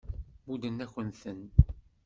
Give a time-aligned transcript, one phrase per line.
[0.45, 1.41] Muddent-akent-ten.